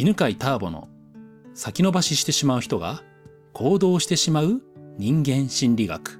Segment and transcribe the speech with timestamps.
[0.00, 0.88] 犬飼ターボの
[1.52, 3.02] 先延ばししてしまう人が
[3.52, 4.62] 行動してしまう
[4.96, 6.18] 人間心理学。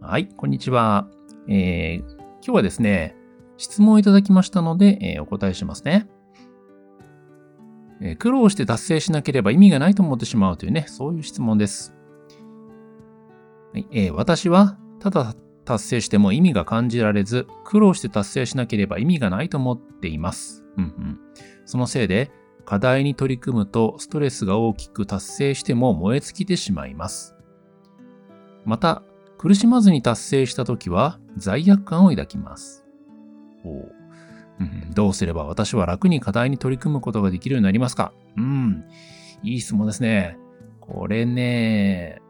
[0.00, 1.08] はい、こんにちは。
[1.48, 3.16] えー、今日はですね、
[3.56, 6.06] 質問をいただきましたので、えー、お答えしますね、
[8.00, 11.92] えー、苦労して達成しなければ意味がないと思ってしまうというね、そういう質問です。
[13.72, 15.34] はいえー、私は、ただ
[15.64, 20.64] 達成しても意味が感じられず、苦労して達成しなければ意味がないと思っています。
[20.76, 21.18] うんうん、
[21.64, 22.30] そのせいで、
[22.64, 27.34] 課題に取り組むとストレスが大きく達成しても燃え尽きてしまいます。
[28.64, 29.02] また、
[29.36, 32.86] 苦しまずに達成した時は罪悪感を抱きます。
[33.64, 38.12] うん、どうすれば私は楽に課題に取り組むことができるようになりますか？
[38.36, 38.84] うん。
[39.42, 40.38] いい質問ですね。
[40.80, 42.22] これね、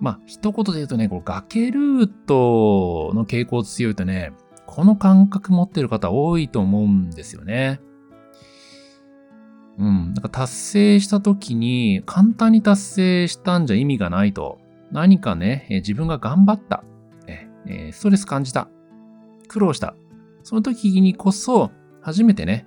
[0.00, 4.32] まあ、一言で言うとね、こ崖ルートの傾向強いとね、
[4.66, 7.80] この感覚持ってる方多いと思うんですよね。
[9.78, 10.12] うん。
[10.12, 14.58] なんか達成した時に簡単に達成したんじゃ意味がないと。
[14.90, 16.84] 何かね、自分が頑張った。
[17.68, 18.68] えストレス感じた。
[19.48, 19.96] 苦労した。
[20.42, 22.66] その時にこそ初めてね、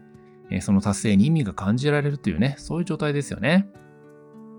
[0.51, 3.67] えその達成に意味が感じられるというね、そういう状態ですよね。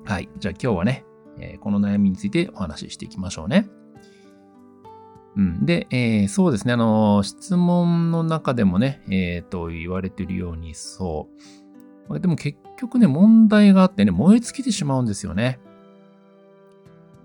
[0.05, 0.29] はい。
[0.39, 1.05] じゃあ今日はね、
[1.41, 3.69] え、この悩みについてお話ししていきましょうね。
[5.37, 11.29] うん、で、えー、そうですね、あの、質問の中でもね、えっ、ー、と、言われているように、そ
[12.09, 12.19] う。
[12.19, 15.61] でも結局ね、問題があってね、燃え尽きてしまうんですよね。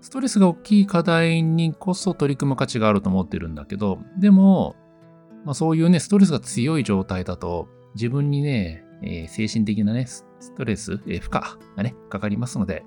[0.00, 4.76] ストレスが大きい課題にこそ取り組む価値があると思ってるんだけど、でも、
[5.44, 10.24] まあ、そういうね、ストレスが強い状態だと、自分にね、えー、精神的なね、ス
[10.56, 11.40] トレス、え、負荷
[11.76, 12.84] がね、かかりますので、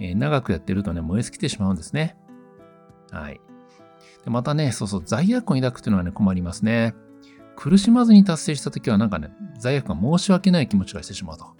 [0.00, 2.16] えー、長くやってるとね、燃え尽きてしまうんですね。
[3.10, 3.40] はい。
[4.24, 6.94] でまたね、そうそう、罪悪感を抱くというのはね、困りますね。
[7.56, 11.54] 苦しまずに達成したときは、なんかね、罪悪感申し訳ない気持ちがしてしまうと。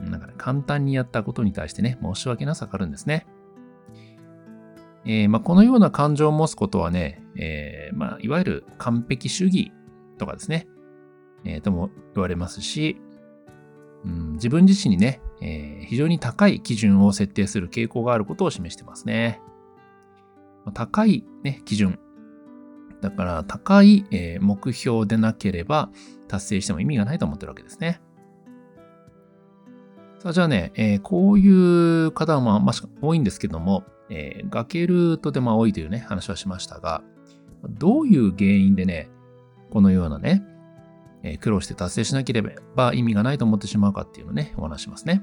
[0.00, 3.26] なんかね、簡単にやったことに対してね、申し訳なさがあるんですね。
[5.04, 9.72] えー、まあ、このような感情を持つことはね、えー、まあ、いわゆる完璧主義
[10.18, 10.68] とかですね、
[11.44, 13.00] えー、とも言われますし、
[14.04, 19.40] うん、自分自身にね、えー、非常に高い基準を設定する傾向があることを示してますね。
[20.74, 21.98] 高い、ね、基準。
[23.00, 25.90] だから高い、えー、目標でなければ
[26.28, 28.00] 達成しても意味がないと思ってるわけですね。
[30.20, 31.48] さあじゃあね、えー、こうい
[32.06, 37.02] う方はまあ、まあ、多いんですけども、えー、崖ルートでまあ多いというね、話はしましたが、
[37.68, 39.10] どういう原因でね、
[39.70, 40.44] このようなね、
[41.22, 42.42] え、苦労して達成しなけれ
[42.74, 45.22] ば意味がないと思ってしまうかっていうのをね、お話しますね。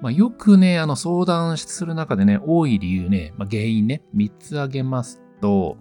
[0.00, 5.76] まあ、よくね、あの相談する中でね、多い理由ね、まあ、原因ね、3つ挙げますと、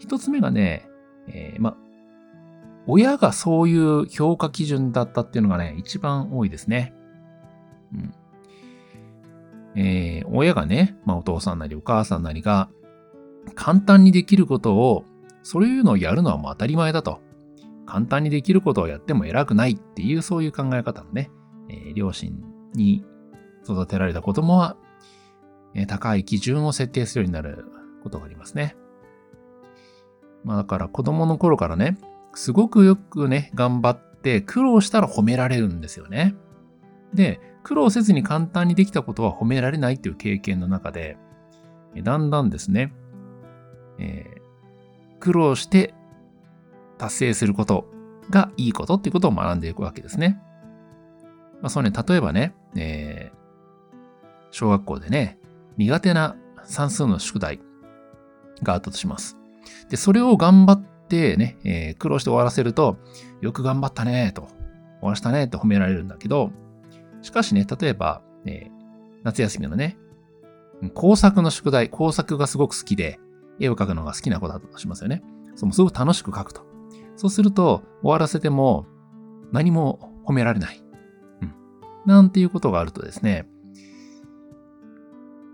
[0.00, 0.88] 1つ目がね、
[1.28, 1.76] えー、まあ、
[2.86, 6.94] 親がそういう評価基準だったっていうのがね、一番多いですね。
[7.92, 8.14] うん
[9.76, 12.70] えー、親がね、まあ、お父さんなりお母さんなりが、
[13.54, 15.04] 簡単にできることを、
[15.42, 17.20] そういうのをやるのはもう当たり前だと。
[17.88, 21.30] 簡単にできることをやっても偉くないっていうそういう考え方のね、
[21.70, 22.38] えー、両親
[22.74, 23.02] に
[23.64, 24.76] 育てられた子供は、
[25.74, 27.64] えー、高い基準を設定するようになる
[28.02, 28.76] ことがありますね。
[30.44, 31.96] まあだから子供の頃からね、
[32.34, 36.36] すごくよくね、頑張って苦労したら褒められるんですよね。
[37.14, 41.16] で、苦労せずに簡単にできたことは褒められないっていう経験の中で、
[42.02, 42.92] だんだんですね、
[43.98, 45.94] えー、苦労して
[46.98, 47.86] 達成すること
[48.30, 50.40] がいいことっていうことを学んでいくわけですね。
[51.60, 53.96] まあ、そうね、例えばね、えー、
[54.50, 55.38] 小学校でね、
[55.76, 57.60] 苦手な算数の宿題
[58.62, 59.36] があったとします。
[59.88, 62.98] で、それを頑張ってね、えー、苦労して終わらせると、
[63.40, 64.50] よく頑張ったね、と、終
[65.02, 66.50] わらせたね、と褒められるんだけど、
[67.22, 68.70] しかしね、例えば、えー、
[69.24, 69.96] 夏休みのね、
[70.94, 73.18] 工作の宿題、工作がすごく好きで、
[73.60, 75.22] 絵を描くのが好きな子だとしますよね。
[75.56, 76.67] そのすごく楽しく描くと。
[77.18, 78.86] そうすると、終わらせても
[79.50, 80.80] 何も褒められない。
[81.42, 81.54] うん。
[82.06, 83.48] なんていうことがあるとですね、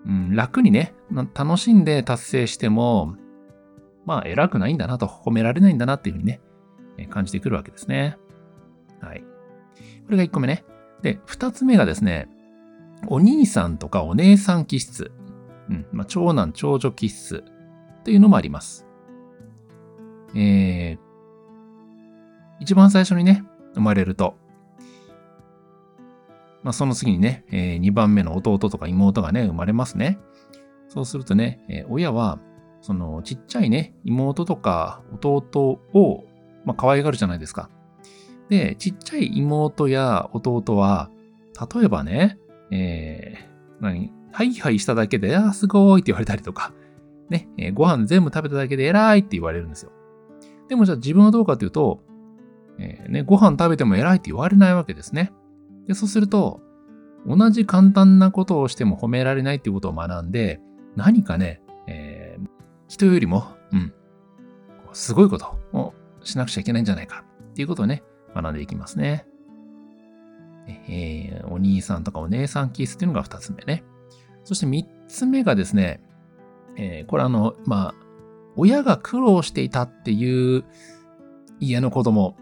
[0.04, 0.94] うん、楽にね、
[1.32, 3.16] 楽しんで達成しても、
[4.04, 6.42] まあ偉くないんだなと、褒められないんだなっていうふうにね、
[7.08, 8.18] 感じてくるわけですね。
[9.00, 9.24] はい。
[10.04, 10.66] これが1個目ね。
[11.00, 12.28] で、2つ目がですね、
[13.06, 15.12] お兄さんとかお姉さん気質。
[15.70, 17.42] うんまあ、長男、長女気質
[18.04, 18.86] というのもあります。
[20.34, 20.98] えー、
[22.60, 24.36] 一番最初にね、生まれると、
[26.62, 30.18] まあ、その次にね、えー、2番目の弟とか妹がね、生まれますね。
[30.88, 32.38] そうするとね、えー、親は、
[32.80, 36.24] そのちっちゃいね、妹とか弟を、
[36.64, 37.70] まあ、可愛がるじゃないですか。
[38.48, 41.10] で、ちっちゃい妹や弟は、
[41.74, 42.38] 例えばね、
[42.70, 46.72] えー、何ハイハイしただけで、あーすごいって言われたりとか、
[47.28, 49.92] ね、えーご飯全部食べただけで偉いって言われるんですよ。
[50.68, 52.00] でもじゃあ自分はどうかというと、
[52.78, 55.32] えーね、ご飯食べても偉いって言われないわけですね。
[55.86, 56.60] で、そうすると、
[57.26, 60.60] 同じ簡単なことをしても褒められないっていうことを学んで、
[60.96, 62.48] 何かね、えー
[62.86, 63.94] 人よりも、うん、
[64.92, 68.02] すごいことをしなくちゃいけないんじゃないかっていうことをね、
[68.34, 69.26] 学んでいきますね。
[70.66, 73.84] えーお兄さんとかお姉さんキスっていうのが二つ目ね。
[74.44, 76.02] そして三つ目がですね、
[76.76, 77.94] えーこれあの、まあ、
[78.56, 80.64] 親が苦労していたっていう
[81.58, 82.36] 家の子供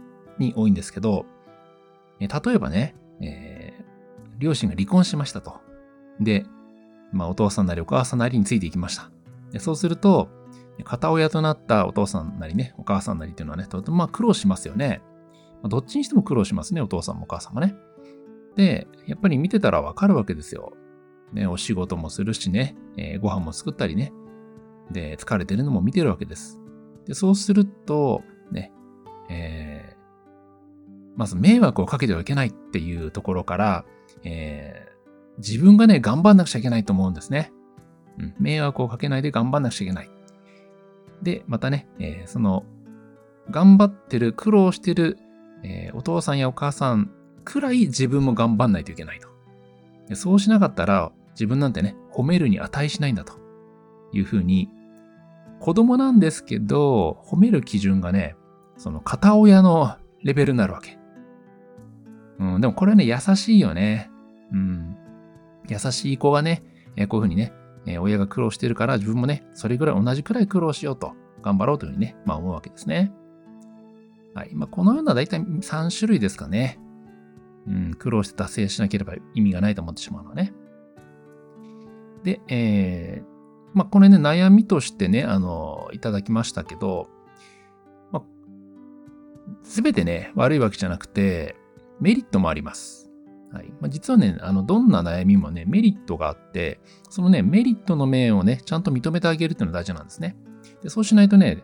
[0.46, 1.26] に多いんですけど、
[2.20, 3.82] え例えばね、えー
[4.42, 5.60] 両親が離婚しましたと。
[6.18, 6.44] で、
[7.12, 9.10] まあ、お父さんなりお母さんなりについていきました。
[9.52, 10.28] でそうすると、
[10.84, 15.00] 片親となったお父さんなりね、お母さんなりっていうのはね、とてもまあ苦労しますよね。
[15.62, 17.76] まあどっちにしても苦労しますね、お父さんもお母さんもね。
[18.56, 20.72] で、やっぱり見てたらわかるわけですよ。
[21.32, 24.12] ね、お仕事もするしね、えーご飯も作ったりね。
[24.90, 26.58] で、疲れてるのも見てるわけです。
[27.06, 28.72] で、そうすると、ね、
[29.30, 29.71] えー
[31.16, 33.84] まず迷惑をかけてはいけないっていうところから、
[34.24, 34.92] えー
[35.38, 37.52] 自分がね、頑張んなくちゃいけないと思うんですね。
[38.18, 40.10] うん、迷惑をかけないで頑張んなくちゃいけない。
[41.22, 42.64] で、またね、えーその、
[43.50, 45.18] 頑張ってる、苦労してる、
[45.62, 47.10] えーお父さんやお母さん
[47.44, 49.28] くらい自分も頑張んないといけないと。
[50.08, 53.34] でそうしなかったら、自分なんてね、褒めるに値しないんだと
[54.12, 54.68] いうふうに、
[55.60, 58.36] 子供なんですけど、褒める基準がね、
[58.76, 60.98] その片親のレベルになるわけ。
[62.38, 64.10] うん、でもこれはね、優しいよね。
[64.52, 64.96] うん。
[65.68, 66.62] 優しい子がね、
[66.96, 67.52] えこういうふうにね、
[67.86, 73.12] え親が苦労してるから自分もね、それぐらい同じくらい苦労しようと、頑張ろうというふうにね、まあ思うわけですね。
[74.34, 74.54] はい。
[74.54, 76.78] まあこのような大体3種類ですかね。
[77.66, 80.52] うん、苦労して達成しなければ意味がないと思ってしまうのはね。
[82.24, 83.24] で、えー、
[83.74, 87.08] まあこれね、悩みとしてね、あの、いただきましたけど、
[88.10, 88.22] まあ、
[89.62, 91.56] すべてね、悪いわけじゃなくて、
[92.02, 93.10] メリットもあります。
[93.52, 93.72] はい。
[93.80, 100.36] ま、実はね、あの、どんな悩みもね、メリットがあって、そのね、メリットの面をね、ちゃんと認めてあげるっていうのが大事なんですね。
[100.82, 101.62] でそうしないとね、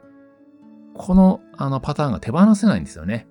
[0.95, 3.27] このあのパターンが手放せないんですよね。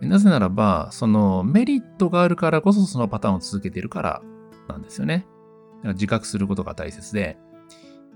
[0.00, 4.22] なぜならば、そのメリットがあるからこそそのパターンを続けているから
[4.68, 5.26] なんですよね。
[5.78, 7.38] だから自覚することが大切で、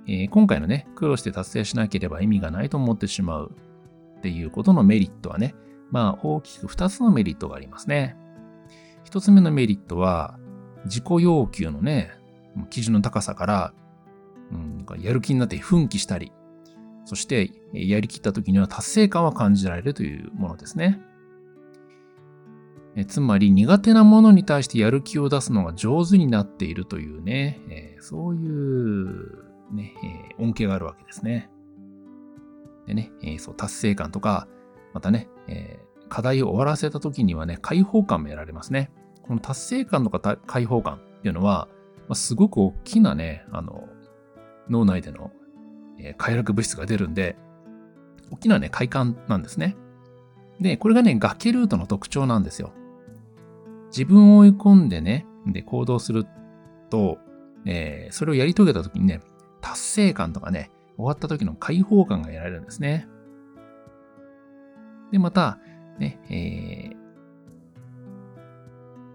[0.07, 3.53] えー今回のね、苦労して達成しなければ意味がないと思ってしまう
[4.19, 5.55] っていうことのメリットはね、
[5.93, 8.17] まあ大きく2つのメリットがありますね。
[9.05, 10.39] 1つ目のメリットは、
[10.87, 12.11] 自己要求のね、
[12.71, 13.75] 基準の高さから、
[14.50, 16.33] うん、やる気になって奮起したり、
[17.05, 21.00] そしてやりきった時には達成感は感じられるというものですね。
[22.94, 31.50] えつまり苦手なものに対してやる気を出すのが上手になっているというね、えーそういう、ねえー恩恵があるわけですね。
[32.87, 34.49] でね、えーそう達成感とか、
[34.93, 38.91] またね、えー課題を終わらせた時にはね、解放感も得られますね。
[39.23, 41.69] この達成感とか解放感っていうのは、
[42.00, 43.89] まあ、すごく大きなね、あの、
[44.69, 45.31] 脳内での、
[45.99, 47.39] えー快楽物質が出るんで、
[48.31, 49.75] 大きなね、快感なんですね。
[50.61, 52.75] で、これがね、崖ルートの特徴なんですよ。
[53.87, 56.27] 自分を追い込んでね、で、行動する
[56.91, 57.17] と、
[57.65, 59.20] えーそれをやり遂げた時にね、
[59.63, 63.08] 達成感とかね、終わった時の解放感が得られるんですね。
[65.13, 65.59] で、また、
[65.99, 67.03] ね、えー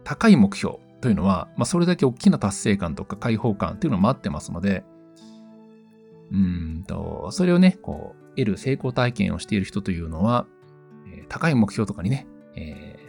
[0.04, 4.86] 高い目標というのは、まあ、それだけ大きな達成感とか解放感っていうのを待ってますので、
[6.32, 10.48] うんと、それをね、こう、得る成功体験をしている人というのは、
[11.13, 12.25] え高い目標とかにね、
[12.56, 13.08] えー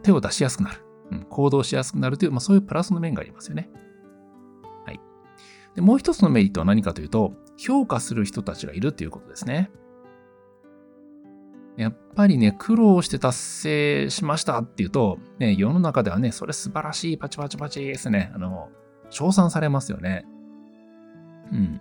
[0.00, 3.68] 手を出しやすくなる、うん、行動しやすくなるという、まあ、そういうプラスの面がありますよね。
[4.86, 5.00] はい。
[5.74, 9.70] で、もう一つのメリットは何かというと、評価する人たちがいるということですね。
[11.80, 18.30] やっぱりね、苦労して達成しましたっていうと、ね、世の中ではね、それ素晴らしい、パチパチパチですね。
[18.34, 18.68] あの、
[19.08, 20.26] 称賛されますよね。
[21.50, 21.80] うん。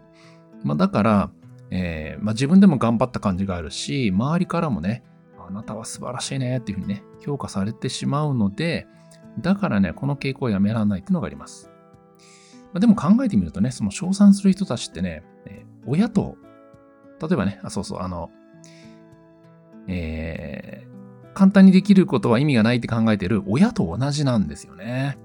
[0.63, 1.31] まあ、だから、
[1.69, 5.03] えーまあ、自分でも頑張った感じがあるし、周りからもね、
[5.37, 8.87] あなたは素晴らしいねっていうふうにね、評価されてしまうので、
[9.41, 11.69] だからね、この傾向をやめられないっていうのがあります。
[12.71, 16.37] まあ、でも考えてみるとね、その称賛する人たちってね、えー親と、
[17.21, 18.29] 例えばね、あ、そうそう、あの、
[19.89, 20.89] えー
[21.39, 25.17] 簡単にできることは意味がないって考えてる親と同じなんですよね。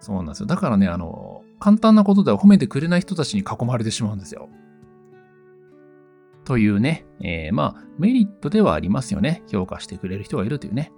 [0.00, 0.46] そうなんですよ。
[0.46, 4.50] だからね、あの、簡単なことでは褒めてくれない人たちに囲まれてしまうんですよ。
[6.44, 9.42] というね、えー、まあ、メリットではありますよね。
[9.50, 10.92] 評価してくれる人がいるというね。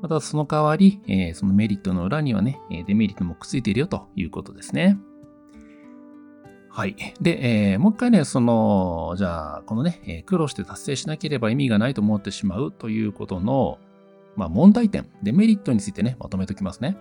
[0.00, 4.96] またその代わり、えー、そのメリットの裏にはね、デメリットもくっついているよということですね。
[6.72, 6.94] はい。
[7.20, 13.78] で、えー、もう一回ね、その、じゃあ、このね、え苦労して達成しなければ意味がないと思ってしまうということの、
[14.36, 16.96] まあ、問題点、デメリットについてね、まとめておきますね。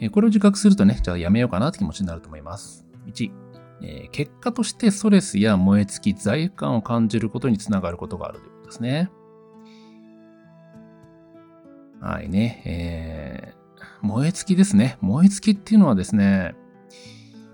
[0.00, 2.86] えー、これを自覚するとね、じゃあやめようかなって気持ちになると思います。
[3.06, 3.30] 1、
[3.82, 9.10] えー、結果としてストレスや燃え尽き、罪悪感を感じることにつながることがあるということですね。
[12.00, 14.96] はいね、えー、燃え尽きですね。
[15.00, 16.54] 燃え尽きっていうのはですね、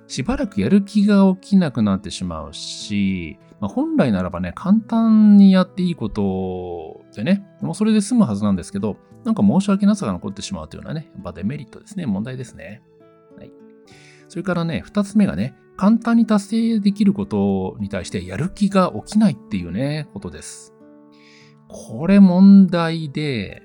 [0.09, 12.83] しばらくやる気が起きなくなってしまうし、まあ、本来ならばね、簡単にやっていいことでね、もうそれで済むはずなんですけど、なんか申し訳なさが残ってしまうというのはね、やっぱデメリットですね、問題ですね。
[13.37, 13.51] はい。
[14.29, 20.75] それからね、二つ目がね、簡単に達成できることに対してやる気が起きないっていうね、ことです。
[21.69, 23.63] これ問題で、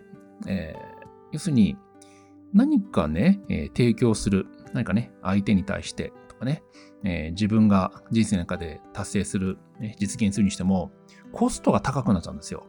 [0.47, 1.77] えー、要するに、
[2.53, 4.47] 何かね、えー、提供する。
[4.73, 6.63] 何かね、相手に対してかね、
[7.03, 10.91] えー、自分が人生の中で達成する、ね、実現するにしても、
[11.31, 12.65] コストが高くなっちゃうんですよ。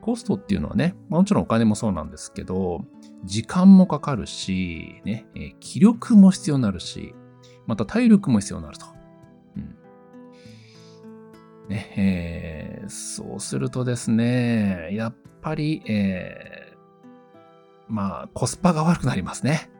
[0.00, 2.84] コストっていうのはね、もちろんお金もそうなんですけど、
[3.24, 7.14] 時間もかかるし、ね、えー、気力も必要になるし、
[7.66, 8.86] また体力も必要になると。
[9.56, 9.76] うん。
[11.68, 19.70] ね、えー、そうするとですね、やっぱり、えー、まあ、コスパが悪くなりますね。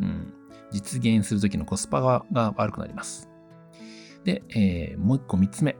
[0.00, 0.35] うん。
[0.76, 2.24] 実現するときのコスパが
[2.56, 3.30] 悪くなります。
[4.24, 5.76] で、えー、もう一個三つ目。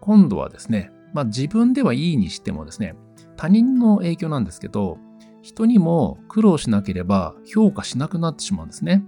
[0.00, 2.96] 今度はですね、まあ自分ではいいにしてもですね、
[3.36, 4.98] 他人の影響なんですけど、
[5.42, 9.04] 人にも苦労しなければ評価しなくなってしまうんですね。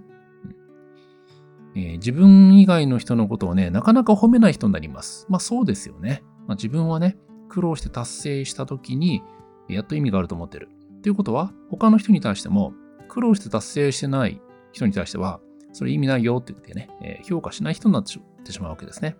[1.75, 5.25] えー、自分以外の人のことをね、なかなか褒めない人になります。
[5.29, 6.23] まあそうですよね。
[6.47, 7.17] まあ、自分はね、
[7.49, 9.21] 苦労して達成した時に、
[9.67, 10.69] やっと意味があると思ってる。
[11.01, 12.73] ということは、他の人に対しても、
[13.07, 14.41] 苦労して達成してない
[14.75, 15.39] 人に対しては、
[15.71, 19.15] それ意味ないよって言ってね、え、評価しない人になってしまうわけですね。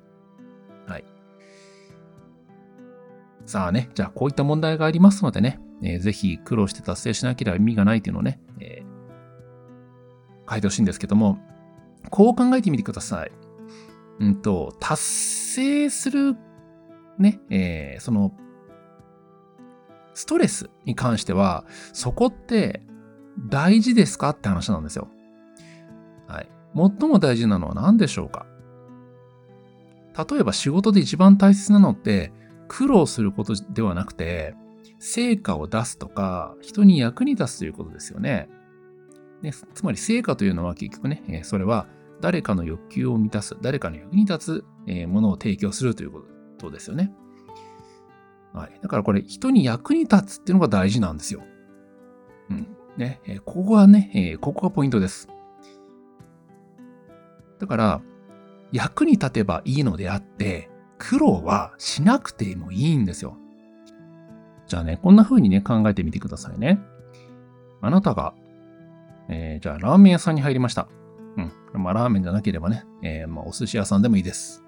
[0.86, 1.06] はい。
[3.46, 11.40] さあね、じゃあこういった問題がありますのでね、えー、ぜひ苦労して達成しなければ意味がないっていうのをね、えー、書いてほしいんですけども、
[12.10, 13.32] こう考えてみてください。
[14.20, 16.36] うんと、達成する、
[17.18, 18.32] ね、えー、その
[20.14, 22.82] ストレスに関しては、そこって
[23.48, 25.10] 大事ですかって話なんですよ。
[26.76, 28.46] 最も大事なのは何でしょうか？
[30.30, 32.32] 例えば仕事で一番大切なのって
[32.68, 34.56] 苦労することではなくて、
[35.00, 38.50] 成果を出すとか、人に役に立つということですよね。
[39.42, 41.88] ねつまり成果というのは結局ね、それは
[42.22, 46.22] 誰かの欲求を満たす、誰かの役に立つものを提供するというこ
[46.58, 47.14] とですよね。
[48.54, 48.80] はい。
[48.82, 51.44] だからこれ、人に役に立つっていうのが大事なんですよ。
[52.50, 52.68] うん。
[52.96, 53.20] ね。
[53.28, 55.28] え、ここがね、え、ここがポイントです。
[57.60, 58.02] だから、
[58.72, 63.38] 役に立てばいいのであって、苦労はしなくてもいいんですよ。
[64.68, 66.80] じゃあね、こんな風にね、考えてみてくださいね。
[67.82, 68.34] あなたが、
[69.30, 70.88] えー、じゃあラーメン屋さんに入りました。
[71.38, 71.82] うん。
[71.82, 74.64] まあラーメンじゃなければね、えー、まあお寿司屋さんでもいいです。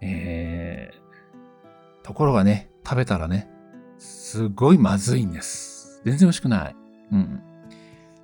[0.00, 3.50] えー、ところがね、食べたらね、
[3.98, 6.00] すごいまずいんです。
[6.04, 6.76] 全然美味しくない。
[7.12, 7.42] うん。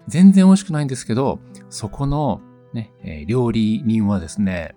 [0.08, 2.40] 全然美味しくないんですけど、そこの
[2.76, 4.76] ね、え、料理人はですね、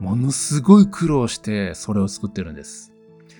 [0.00, 2.92] ものすごい苦労してそれを作ってるんです。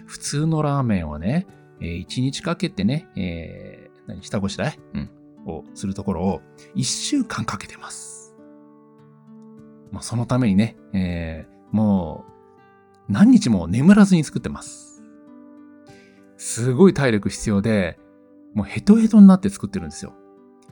[0.07, 1.47] 普通のラーメンはね、
[1.81, 4.79] えー、1日かけてね、えー、何、下ごしらえ？
[4.95, 5.11] うん。
[5.47, 6.41] をするところを
[6.75, 8.35] 1週間かけてます。
[9.93, 12.25] まあ、そのためにね、えー、も
[13.09, 15.03] う何日も眠らずに作ってます。
[16.37, 17.99] すごい体力必要で、
[18.55, 20.15] もうヘトヘトになって作ってるんですよ。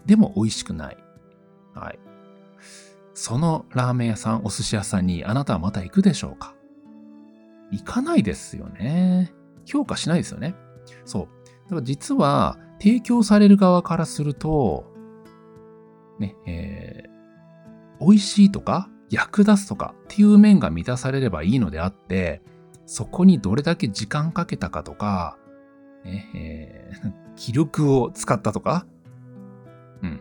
[0.07, 0.97] でも美味しくない。
[1.75, 1.99] はい。
[3.15, 6.55] そのラーメン屋さん、お寿司屋さんにあなたはまた行くでしょうか？
[7.71, 9.33] 行かないですよね。
[9.65, 10.55] 評価しないですよね。
[11.05, 11.29] そう。
[11.65, 14.93] だから実は、提供される側からすると、
[16.19, 22.43] ね、えー、美味しいとか、役立つとかっていう面が満たされればいいのであって、
[22.87, 25.39] そこにどれだけ時間かけたかとか、
[26.05, 28.87] ねえー、 気力を使ったとか、
[30.03, 30.21] うん、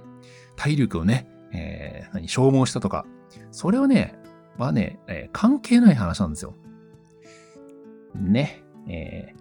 [0.55, 3.05] 体力をね、えー、何消耗したとか、
[3.51, 4.15] それはね、
[4.58, 6.55] はね、えー、関係ない話なんですよ。
[8.15, 9.34] ね、え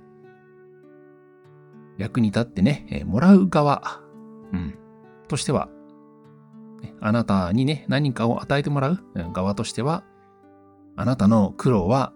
[1.99, 4.01] ー、役に立ってね、えー、もらう側、
[4.53, 4.75] うん、
[5.29, 5.69] としては、
[7.01, 9.01] あなたにね、何かを与えてもらう
[9.33, 10.05] 側としては、
[10.97, 12.13] あなたの苦労は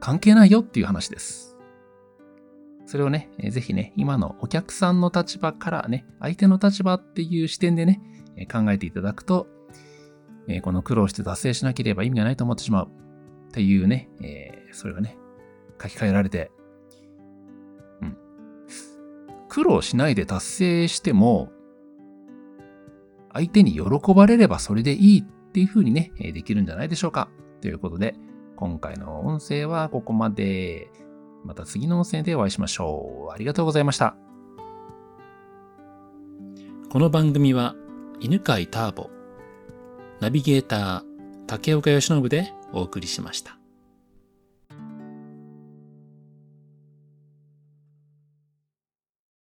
[0.00, 1.56] 関係ないよっていう話です。
[2.84, 8.00] それをね、ぜひね、今のお客さんの立場からね、相手の立場っていう視点でね、
[8.44, 9.46] 考えていただくと、
[10.62, 12.88] この苦労して達成しなければ意味がないと思ってしまう
[13.48, 14.08] っていうね、
[14.72, 15.16] それがね、
[15.82, 16.50] 書き換えられて、
[18.02, 18.16] うん。
[19.48, 21.50] 苦労しないで達成しても、
[23.32, 23.82] 相手に喜
[24.14, 27.28] ばれればそれでいいっていう風にね、できるんじゃないでしょうか。
[27.60, 28.14] ということで、
[28.56, 30.90] 今回の音声はここまで。
[31.44, 33.32] また次の音声でお会いしましょう。
[33.32, 34.16] ありがとうございました。
[36.90, 37.76] この番組は、
[38.18, 39.10] 犬飼ターボ、
[40.20, 41.02] ナビゲーター、
[41.46, 43.55] 竹岡由伸でお送りしました。